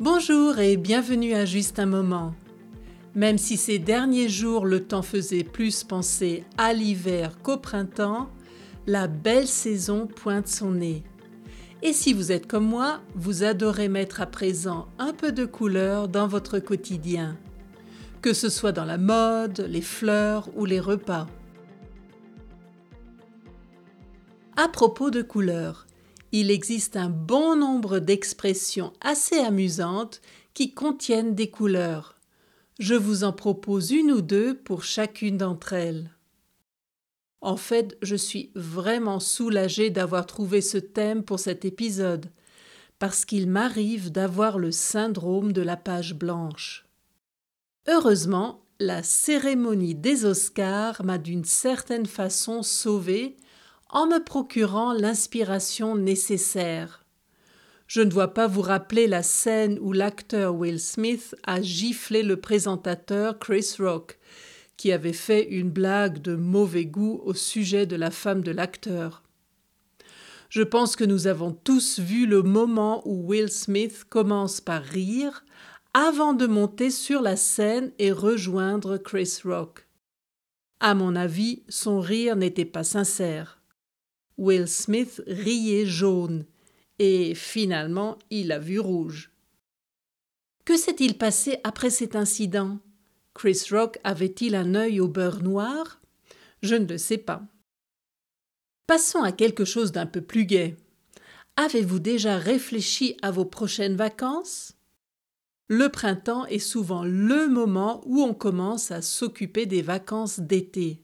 [0.00, 2.32] Bonjour et bienvenue à Juste un moment.
[3.16, 8.28] Même si ces derniers jours le temps faisait plus penser à l'hiver qu'au printemps,
[8.86, 11.02] la belle saison pointe son nez.
[11.82, 16.06] Et si vous êtes comme moi, vous adorez mettre à présent un peu de couleur
[16.06, 17.36] dans votre quotidien,
[18.22, 21.26] que ce soit dans la mode, les fleurs ou les repas.
[24.56, 25.88] À propos de couleurs,
[26.32, 30.20] il existe un bon nombre d'expressions assez amusantes
[30.54, 32.16] qui contiennent des couleurs.
[32.78, 36.10] Je vous en propose une ou deux pour chacune d'entre elles.
[37.40, 42.26] En fait, je suis vraiment soulagée d'avoir trouvé ce thème pour cet épisode,
[42.98, 46.84] parce qu'il m'arrive d'avoir le syndrome de la page blanche.
[47.86, 53.36] Heureusement, la cérémonie des Oscars m'a d'une certaine façon sauvée
[53.90, 57.04] en me procurant l'inspiration nécessaire.
[57.86, 62.38] Je ne dois pas vous rappeler la scène où l'acteur Will Smith a giflé le
[62.38, 64.18] présentateur Chris Rock,
[64.76, 69.22] qui avait fait une blague de mauvais goût au sujet de la femme de l'acteur.
[70.50, 75.44] Je pense que nous avons tous vu le moment où Will Smith commence par rire
[75.94, 79.86] avant de monter sur la scène et rejoindre Chris Rock.
[80.80, 83.57] À mon avis, son rire n'était pas sincère.
[84.38, 86.46] Will Smith riait jaune,
[86.98, 89.32] et finalement il a vu rouge.
[90.64, 92.78] Que s'est-il passé après cet incident?
[93.34, 96.00] Chris Rock avait-il un œil au beurre noir?
[96.62, 97.42] Je ne le sais pas.
[98.86, 100.76] Passons à quelque chose d'un peu plus gai.
[101.56, 104.74] Avez-vous déjà réfléchi à vos prochaines vacances?
[105.68, 111.02] Le printemps est souvent le moment où on commence à s'occuper des vacances d'été.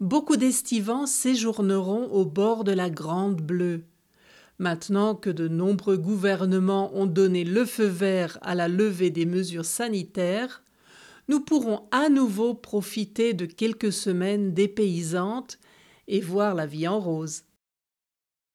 [0.00, 3.82] Beaucoup d'estivants séjourneront au bord de la Grande Bleue.
[4.60, 9.64] Maintenant que de nombreux gouvernements ont donné le feu vert à la levée des mesures
[9.64, 10.62] sanitaires,
[11.26, 15.58] nous pourrons à nouveau profiter de quelques semaines dépaysantes
[16.06, 17.42] et voir la vie en rose.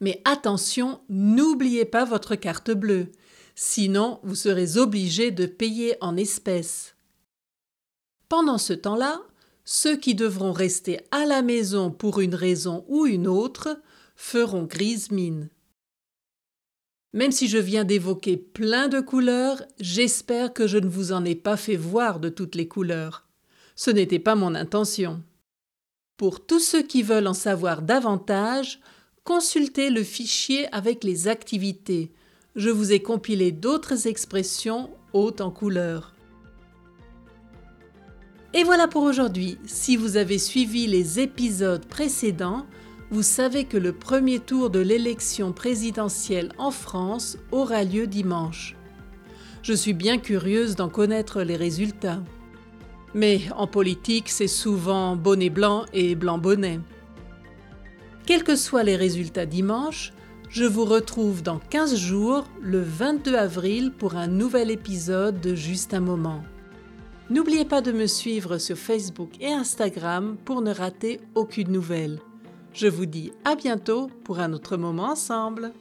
[0.00, 3.10] Mais attention, n'oubliez pas votre carte bleue,
[3.56, 6.94] sinon vous serez obligé de payer en espèces.
[8.28, 9.20] Pendant ce temps-là,
[9.64, 13.80] ceux qui devront rester à la maison pour une raison ou une autre
[14.14, 15.48] feront grise mine.
[17.12, 21.34] Même si je viens d'évoquer plein de couleurs, j'espère que je ne vous en ai
[21.34, 23.26] pas fait voir de toutes les couleurs.
[23.76, 25.22] Ce n'était pas mon intention.
[26.16, 28.80] Pour tous ceux qui veulent en savoir davantage,
[29.22, 32.12] consultez le fichier avec les activités.
[32.56, 36.13] Je vous ai compilé d'autres expressions hautes en couleurs.
[38.56, 39.58] Et voilà pour aujourd'hui.
[39.66, 42.66] Si vous avez suivi les épisodes précédents,
[43.10, 48.76] vous savez que le premier tour de l'élection présidentielle en France aura lieu dimanche.
[49.62, 52.22] Je suis bien curieuse d'en connaître les résultats.
[53.12, 56.78] Mais en politique, c'est souvent bonnet blanc et blanc bonnet.
[58.24, 60.12] Quels que soient les résultats dimanche,
[60.48, 65.92] je vous retrouve dans 15 jours, le 22 avril, pour un nouvel épisode de Juste
[65.92, 66.44] un moment.
[67.30, 72.20] N'oubliez pas de me suivre sur Facebook et Instagram pour ne rater aucune nouvelle.
[72.74, 75.72] Je vous dis à bientôt pour un autre moment ensemble.